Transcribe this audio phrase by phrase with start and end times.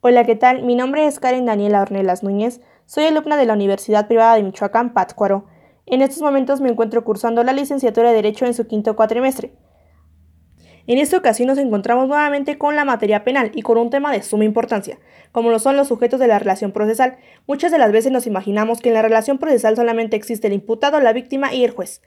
[0.00, 0.62] Hola, ¿qué tal?
[0.62, 2.60] Mi nombre es Karen Daniela Ornelas Núñez.
[2.86, 5.46] Soy alumna de la Universidad Privada de Michoacán, Pátzcuaro.
[5.86, 9.50] En estos momentos me encuentro cursando la licenciatura de Derecho en su quinto cuatrimestre.
[10.86, 14.22] En esta ocasión nos encontramos nuevamente con la materia penal y con un tema de
[14.22, 15.00] suma importancia,
[15.32, 17.16] como lo son los sujetos de la relación procesal.
[17.48, 21.00] Muchas de las veces nos imaginamos que en la relación procesal solamente existe el imputado,
[21.00, 22.02] la víctima y el juez,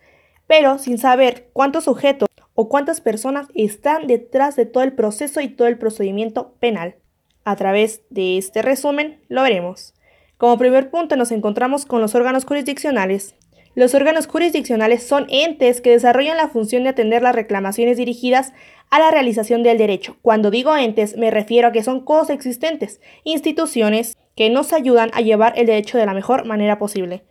[0.47, 5.49] pero sin saber cuántos sujetos o cuántas personas están detrás de todo el proceso y
[5.49, 6.95] todo el procedimiento penal.
[7.43, 9.93] A través de este resumen lo veremos.
[10.37, 13.35] Como primer punto nos encontramos con los órganos jurisdiccionales.
[13.73, 18.53] Los órganos jurisdiccionales son entes que desarrollan la función de atender las reclamaciones dirigidas
[18.89, 20.17] a la realización del derecho.
[20.21, 25.21] Cuando digo entes me refiero a que son cosas existentes, instituciones que nos ayudan a
[25.21, 27.23] llevar el derecho de la mejor manera posible.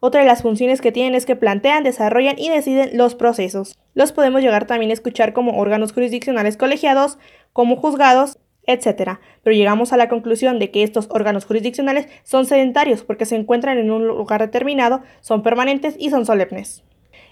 [0.00, 3.78] Otra de las funciones que tienen es que plantean, desarrollan y deciden los procesos.
[3.94, 7.18] Los podemos llegar también a escuchar como órganos jurisdiccionales colegiados,
[7.52, 9.18] como juzgados etc.
[9.42, 13.78] Pero llegamos a la conclusión de que estos órganos jurisdiccionales son sedentarios porque se encuentran
[13.78, 16.82] en un lugar determinado, son permanentes y son solemnes.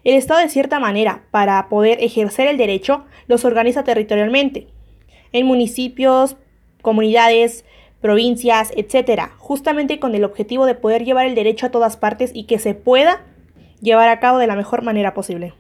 [0.05, 4.69] El Estado, de cierta manera, para poder ejercer el derecho, los organiza territorialmente,
[5.33, 6.37] en municipios,
[6.83, 7.65] comunidades,
[8.03, 12.45] provincias, etc., justamente con el objetivo de poder llevar el derecho a todas partes y
[12.45, 13.23] que se pueda
[13.81, 15.55] llevar a cabo de la mejor manera posible.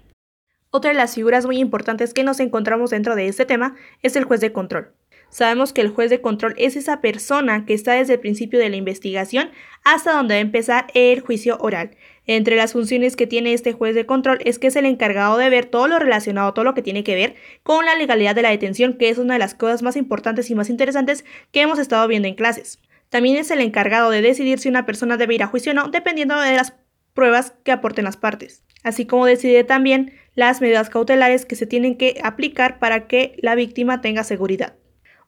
[0.71, 4.25] Otra de las figuras muy importantes que nos encontramos dentro de este tema es el
[4.25, 4.93] juez de control.
[5.35, 8.69] Sabemos que el juez de control es esa persona que está desde el principio de
[8.69, 9.51] la investigación
[9.83, 11.91] hasta donde va a empezar el juicio oral.
[12.29, 15.51] Entre las funciones que tiene este juez de control es que es el encargado de
[15.51, 18.51] ver todo lo relacionado, todo lo que tiene que ver con la legalidad de la
[18.51, 22.07] detención, que es una de las cosas más importantes y más interesantes que hemos estado
[22.07, 22.79] viendo en clases.
[23.09, 25.89] También es el encargado de decidir si una persona debe ir a juicio o no,
[25.89, 26.75] dependiendo de las
[27.13, 31.97] pruebas que aporten las partes, así como decide también las medidas cautelares que se tienen
[31.97, 34.75] que aplicar para que la víctima tenga seguridad.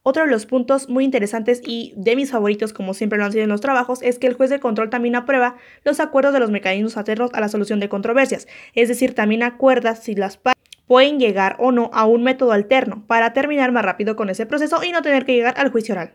[0.09, 3.43] Otro de los puntos muy interesantes y de mis favoritos, como siempre lo han sido
[3.43, 6.49] en los trabajos, es que el juez de control también aprueba los acuerdos de los
[6.49, 11.19] mecanismos alternos a la solución de controversias, es decir, también acuerda si las partes pueden
[11.19, 14.93] llegar o no a un método alterno para terminar más rápido con ese proceso y
[14.93, 16.15] no tener que llegar al juicio oral.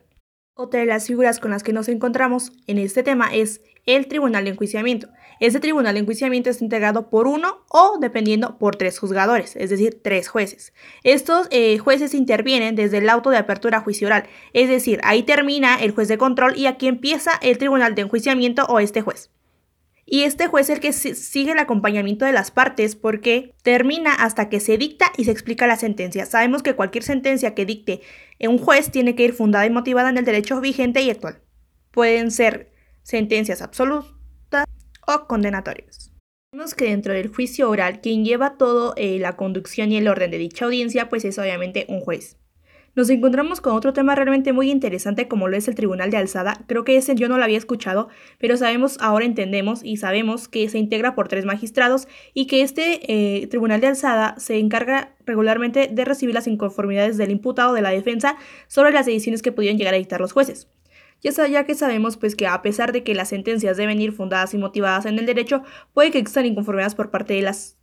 [0.53, 4.45] Otra de las figuras con las que nos encontramos en este tema es el Tribunal
[4.45, 5.09] de Enjuiciamiento.
[5.41, 9.99] Ese tribunal de enjuiciamiento está integrado por uno o, dependiendo, por tres juzgadores, es decir,
[10.03, 10.71] tres jueces.
[11.03, 15.81] Estos eh, jueces intervienen desde el auto de apertura juicio oral, es decir, ahí termina
[15.81, 19.31] el juez de control y aquí empieza el tribunal de enjuiciamiento o este juez.
[20.05, 24.47] Y este juez es el que sigue el acompañamiento de las partes porque termina hasta
[24.47, 26.27] que se dicta y se explica la sentencia.
[26.27, 28.01] Sabemos que cualquier sentencia que dicte
[28.41, 31.39] un juez tiene que ir fundada y motivada en el derecho vigente y actual.
[31.89, 34.20] Pueden ser sentencias absolutas
[35.19, 36.11] condenatorios.
[36.53, 40.31] Vemos que dentro del juicio oral, quien lleva todo eh, la conducción y el orden
[40.31, 42.37] de dicha audiencia, pues es obviamente un juez.
[42.93, 46.65] Nos encontramos con otro tema realmente muy interesante como lo es el Tribunal de Alzada.
[46.67, 50.67] Creo que ese yo no lo había escuchado, pero sabemos, ahora entendemos y sabemos que
[50.67, 55.87] se integra por tres magistrados y que este eh, Tribunal de Alzada se encarga regularmente
[55.87, 58.35] de recibir las inconformidades del imputado de la defensa
[58.67, 60.67] sobre las decisiones que pudieron llegar a dictar los jueces.
[61.21, 64.57] Ya, que sabemos pues que a pesar de que las sentencias deben ir fundadas y
[64.57, 65.61] motivadas en el derecho,
[65.93, 67.77] puede que existan inconformidades por parte de las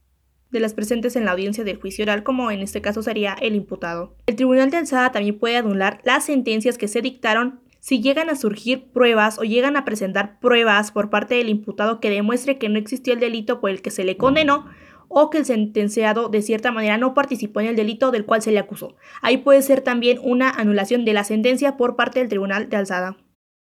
[0.50, 3.54] de las presentes en la audiencia del juicio oral, como en este caso sería el
[3.54, 4.16] imputado.
[4.26, 8.34] El tribunal de alzada también puede anular las sentencias que se dictaron si llegan a
[8.34, 12.78] surgir pruebas o llegan a presentar pruebas por parte del imputado que demuestre que no
[12.78, 14.64] existió el delito por el que se le condenó
[15.08, 18.52] o que el sentenciado de cierta manera no participó en el delito del cual se
[18.52, 18.96] le acusó.
[19.22, 23.16] Ahí puede ser también una anulación de la sentencia por parte del tribunal de alzada.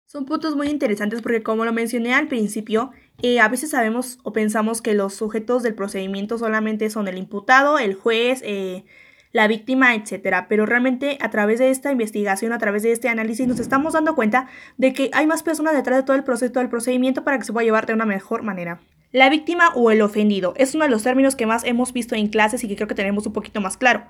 [0.07, 2.91] Son puntos muy interesantes porque como lo mencioné al principio,
[3.23, 7.79] eh, a veces sabemos o pensamos que los sujetos del procedimiento solamente son el imputado,
[7.79, 8.85] el juez, eh,
[9.31, 10.45] la víctima, etc.
[10.47, 14.13] Pero realmente a través de esta investigación, a través de este análisis, nos estamos dando
[14.13, 17.45] cuenta de que hay más personas detrás de todo el proceso del procedimiento para que
[17.45, 18.81] se pueda llevar de una mejor manera.
[19.11, 22.27] La víctima o el ofendido es uno de los términos que más hemos visto en
[22.27, 24.05] clases y que creo que tenemos un poquito más claro.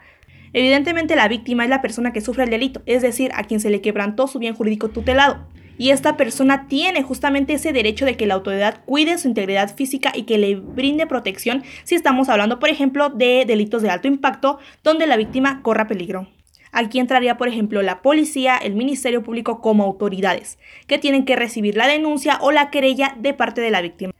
[0.51, 3.69] Evidentemente la víctima es la persona que sufre el delito, es decir, a quien se
[3.69, 5.47] le quebrantó su bien jurídico tutelado
[5.77, 10.11] y esta persona tiene justamente ese derecho de que la autoridad cuide su integridad física
[10.13, 14.59] y que le brinde protección si estamos hablando, por ejemplo, de delitos de alto impacto
[14.83, 16.27] donde la víctima corra peligro.
[16.71, 21.77] Aquí entraría, por ejemplo, la policía, el Ministerio Público como autoridades, que tienen que recibir
[21.77, 24.11] la denuncia o la querella de parte de la víctima.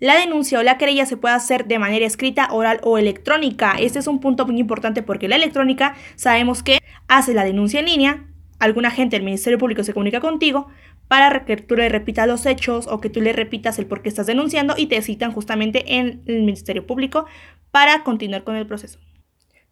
[0.00, 3.76] La denuncia o la querella se puede hacer de manera escrita, oral o electrónica.
[3.78, 7.86] Este es un punto muy importante porque la electrónica sabemos que hace la denuncia en
[7.86, 8.24] línea,
[8.58, 10.68] algún agente del Ministerio Público se comunica contigo,
[11.10, 14.08] para que tú le repitas los hechos o que tú le repitas el por qué
[14.08, 17.26] estás denunciando y te citan justamente en el Ministerio Público
[17.72, 19.00] para continuar con el proceso.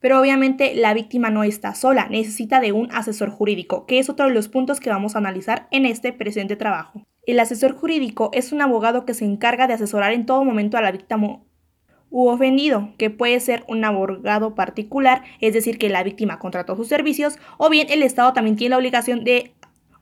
[0.01, 4.27] Pero obviamente la víctima no está sola, necesita de un asesor jurídico, que es otro
[4.27, 7.07] de los puntos que vamos a analizar en este presente trabajo.
[7.25, 10.83] El asesor jurídico es un abogado que se encarga de asesorar en todo momento a
[10.83, 11.39] la víctima
[12.11, 16.89] u ofendido, que puede ser un abogado particular, es decir, que la víctima contrató sus
[16.89, 19.53] servicios, o bien el Estado también tiene la obligación de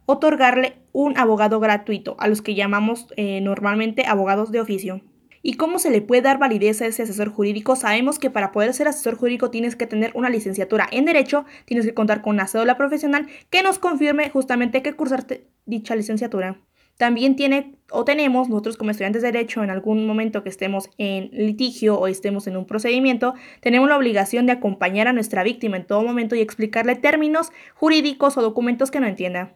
[0.07, 5.03] otorgarle un abogado gratuito, a los que llamamos eh, normalmente abogados de oficio.
[5.43, 7.77] ¿Y cómo se le puede dar validez a ese asesor jurídico?
[7.77, 11.87] Sabemos que para poder ser asesor jurídico tienes que tener una licenciatura en Derecho, tienes
[11.87, 16.59] que contar con una cédula profesional que nos confirme justamente que cursarte dicha licenciatura.
[16.97, 21.29] También tiene o tenemos nosotros como estudiantes de derecho en algún momento que estemos en
[21.31, 25.87] litigio o estemos en un procedimiento, tenemos la obligación de acompañar a nuestra víctima en
[25.87, 29.55] todo momento y explicarle términos jurídicos o documentos que no entienda.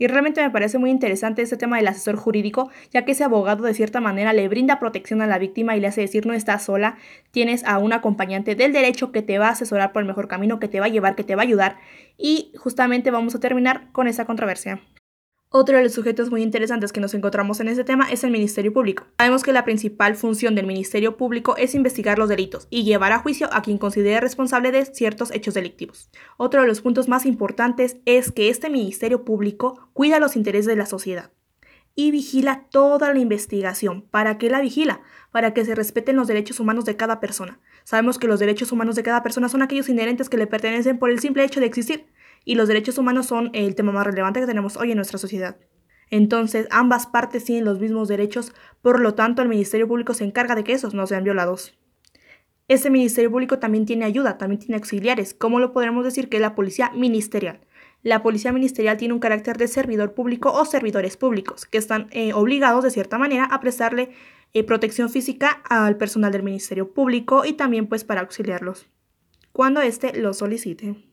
[0.00, 3.64] Y realmente me parece muy interesante este tema del asesor jurídico, ya que ese abogado
[3.64, 6.62] de cierta manera le brinda protección a la víctima y le hace decir no estás
[6.62, 6.96] sola,
[7.32, 10.58] tienes a un acompañante del derecho que te va a asesorar por el mejor camino,
[10.58, 11.76] que te va a llevar, que te va a ayudar.
[12.16, 14.80] Y justamente vamos a terminar con esa controversia.
[15.52, 18.72] Otro de los sujetos muy interesantes que nos encontramos en este tema es el Ministerio
[18.72, 19.06] Público.
[19.18, 23.18] Sabemos que la principal función del Ministerio Público es investigar los delitos y llevar a
[23.18, 26.08] juicio a quien considere responsable de ciertos hechos delictivos.
[26.36, 30.76] Otro de los puntos más importantes es que este Ministerio Público cuida los intereses de
[30.76, 31.32] la sociedad
[31.96, 34.02] y vigila toda la investigación.
[34.02, 35.00] ¿Para qué la vigila?
[35.32, 37.58] Para que se respeten los derechos humanos de cada persona.
[37.82, 41.10] Sabemos que los derechos humanos de cada persona son aquellos inherentes que le pertenecen por
[41.10, 42.06] el simple hecho de existir
[42.44, 45.56] y los derechos humanos son el tema más relevante que tenemos hoy en nuestra sociedad.
[46.10, 48.52] Entonces, ambas partes tienen los mismos derechos,
[48.82, 51.78] por lo tanto, el Ministerio Público se encarga de que esos no sean violados.
[52.66, 56.40] Este Ministerio Público también tiene ayuda, también tiene auxiliares, como lo podremos decir que es
[56.40, 57.60] la Policía Ministerial.
[58.02, 62.32] La Policía Ministerial tiene un carácter de servidor público o servidores públicos, que están eh,
[62.32, 64.10] obligados de cierta manera a prestarle
[64.52, 68.86] eh, protección física al personal del Ministerio Público y también pues para auxiliarlos,
[69.52, 71.09] cuando éste lo solicite.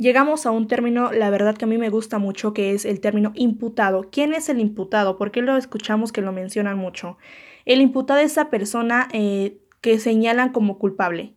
[0.00, 3.00] Llegamos a un término, la verdad que a mí me gusta mucho, que es el
[3.00, 4.08] término imputado.
[4.10, 5.18] ¿Quién es el imputado?
[5.18, 7.18] ¿Por qué lo escuchamos que lo mencionan mucho?
[7.66, 11.34] El imputado es esa persona eh, que señalan como culpable.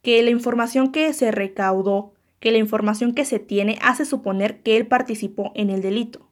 [0.00, 4.78] Que la información que se recaudó, que la información que se tiene hace suponer que
[4.78, 6.30] él participó en el delito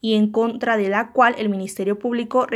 [0.00, 2.46] y en contra de la cual el Ministerio Público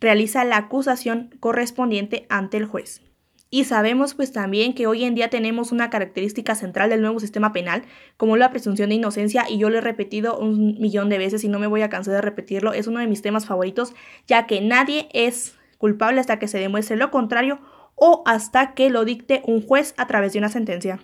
[0.00, 3.05] realiza la acusación correspondiente ante el juez.
[3.48, 7.52] Y sabemos pues también que hoy en día tenemos una característica central del nuevo sistema
[7.52, 7.84] penal,
[8.16, 11.48] como la presunción de inocencia, y yo lo he repetido un millón de veces y
[11.48, 13.94] no me voy a cansar de repetirlo, es uno de mis temas favoritos,
[14.26, 17.60] ya que nadie es culpable hasta que se demuestre lo contrario
[17.94, 21.00] o hasta que lo dicte un juez a través de una sentencia.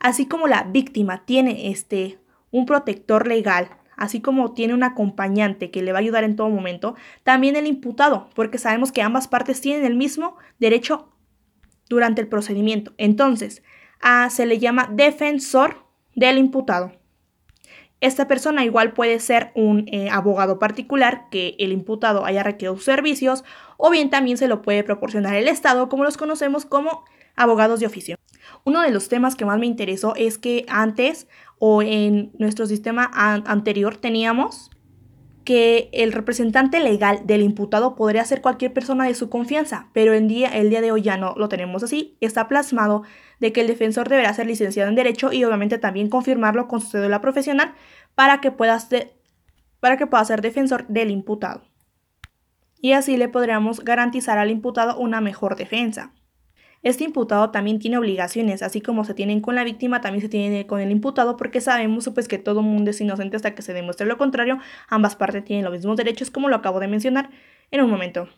[0.00, 2.18] Así como la víctima tiene este
[2.50, 6.48] un protector legal, así como tiene un acompañante que le va a ayudar en todo
[6.48, 11.12] momento, también el imputado, porque sabemos que ambas partes tienen el mismo derecho
[11.88, 12.92] durante el procedimiento.
[12.98, 13.62] Entonces,
[14.00, 15.84] a, se le llama defensor
[16.14, 16.92] del imputado.
[18.00, 22.84] Esta persona igual puede ser un eh, abogado particular que el imputado haya requerido sus
[22.84, 23.42] servicios
[23.78, 27.04] o bien también se lo puede proporcionar el Estado como los conocemos como
[27.36, 28.16] abogados de oficio.
[28.64, 31.26] Uno de los temas que más me interesó es que antes
[31.58, 34.70] o en nuestro sistema anterior teníamos
[35.46, 40.26] que el representante legal del imputado podría ser cualquier persona de su confianza, pero el
[40.26, 42.18] día, el día de hoy ya no lo tenemos así.
[42.20, 43.04] Está plasmado
[43.38, 46.88] de que el defensor deberá ser licenciado en Derecho y obviamente también confirmarlo con su
[46.88, 47.74] cédula profesional
[48.16, 49.14] para que pueda ser,
[49.78, 51.62] para que pueda ser defensor del imputado.
[52.80, 56.12] Y así le podríamos garantizar al imputado una mejor defensa.
[56.82, 60.66] Este imputado también tiene obligaciones, así como se tienen con la víctima, también se tiene
[60.66, 64.06] con el imputado, porque sabemos pues que todo mundo es inocente hasta que se demuestre
[64.06, 64.58] lo contrario.
[64.88, 67.30] Ambas partes tienen los mismos derechos, como lo acabo de mencionar
[67.70, 68.28] en un momento.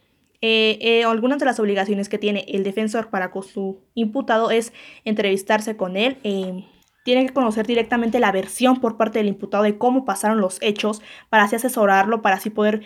[0.40, 4.72] Eh, eh, algunas de las obligaciones que tiene el defensor para con su imputado es
[5.04, 6.18] entrevistarse con él.
[6.22, 6.64] Eh,
[7.04, 11.00] tiene que conocer directamente la versión por parte del imputado de cómo pasaron los hechos
[11.30, 12.82] para así asesorarlo, para así poder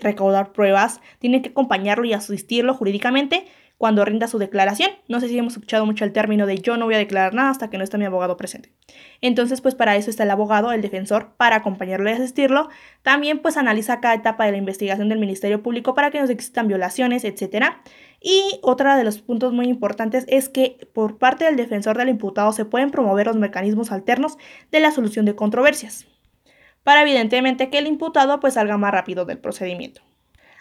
[0.00, 1.00] recaudar pruebas.
[1.18, 3.46] Tiene que acompañarlo y asistirlo jurídicamente
[3.84, 4.92] cuando rinda su declaración.
[5.08, 7.50] No sé si hemos escuchado mucho el término de yo no voy a declarar nada
[7.50, 8.72] hasta que no esté mi abogado presente.
[9.20, 12.70] Entonces, pues para eso está el abogado, el defensor, para acompañarlo y asistirlo.
[13.02, 16.66] También pues analiza cada etapa de la investigación del Ministerio Público para que no existan
[16.66, 17.74] violaciones, etc.
[18.22, 22.52] Y otra de los puntos muy importantes es que por parte del defensor del imputado
[22.52, 24.38] se pueden promover los mecanismos alternos
[24.72, 26.06] de la solución de controversias,
[26.84, 30.00] para evidentemente que el imputado pues salga más rápido del procedimiento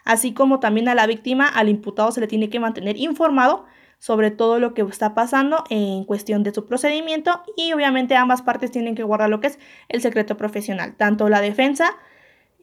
[0.03, 3.65] así como también a la víctima, al imputado se le tiene que mantener informado
[4.03, 8.69] sobre todo lo que está pasando en cuestión de su procedimiento y obviamente ambas partes
[8.69, 11.95] tienen que guardar lo que es el secreto profesional, tanto la defensa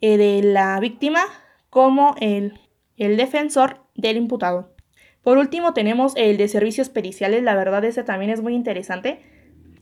[0.01, 1.21] eh, de la víctima
[1.71, 2.59] como el,
[2.95, 4.75] el defensor del imputado.
[5.23, 9.23] Por último tenemos el de servicios periciales, la verdad ese también es muy interesante,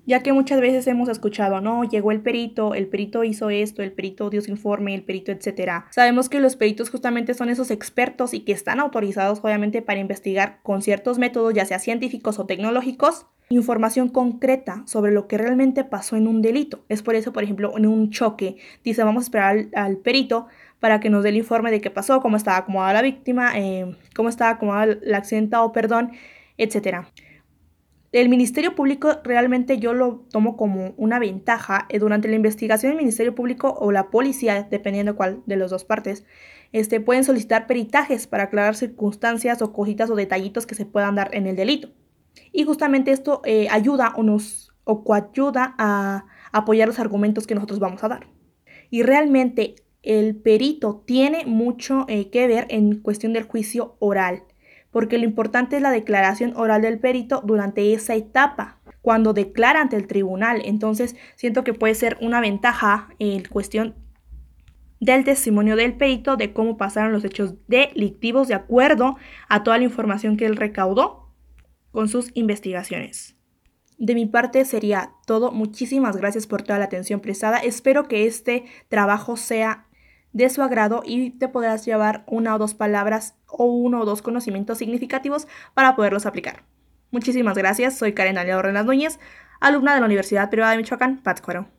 [0.10, 3.92] ya que muchas veces hemos escuchado, no, llegó el perito, el perito hizo esto, el
[3.92, 5.84] perito dio su informe, el perito, etc.
[5.92, 10.62] Sabemos que los peritos justamente son esos expertos y que están autorizados obviamente para investigar
[10.64, 16.16] con ciertos métodos, ya sea científicos o tecnológicos, información concreta sobre lo que realmente pasó
[16.16, 16.84] en un delito.
[16.90, 20.48] Es por eso, por ejemplo, en un choque, dice, vamos a esperar al, perito
[20.80, 23.96] para que nos dé el informe de qué pasó, cómo estaba acomodada la víctima, eh,
[24.16, 26.14] cómo estaba acomodado el accidentado, perdón,
[26.58, 27.06] etc.
[28.12, 31.86] El Ministerio Público realmente yo lo tomo como una ventaja.
[31.90, 35.84] Eh, durante la investigación, el Ministerio Público o la policía, dependiendo cuál de las dos
[35.84, 36.26] partes,
[36.72, 41.30] este, pueden solicitar peritajes para aclarar circunstancias o cositas o detallitos que se puedan dar
[41.36, 41.90] en el delito.
[42.52, 47.80] Y justamente esto eh, ayuda o nos o coayuda a apoyar los argumentos que nosotros
[47.80, 48.28] vamos a dar.
[48.90, 54.44] Y realmente el perito tiene mucho eh, que ver en cuestión del juicio oral,
[54.92, 59.96] porque lo importante es la declaración oral del perito durante esa etapa, cuando declara ante
[59.96, 60.62] el tribunal.
[60.66, 63.96] Entonces siento que puede ser una ventaja en cuestión
[65.00, 69.16] del testimonio del perito de cómo pasaron los hechos delictivos de acuerdo
[69.48, 71.30] a toda la información que él recaudó
[71.92, 73.36] con sus investigaciones.
[73.98, 75.52] De mi parte sería todo.
[75.52, 77.58] Muchísimas gracias por toda la atención prestada.
[77.58, 79.89] Espero que este trabajo sea
[80.34, 84.22] de su agrado y te podrás llevar una o dos palabras o uno o dos
[84.22, 86.64] conocimientos significativos para poderlos aplicar.
[87.12, 87.98] Muchísimas gracias.
[87.98, 89.20] Soy Karen Aliado Renas Núñez,
[89.60, 91.79] alumna de la Universidad Privada de Michoacán, Pátzcuaro.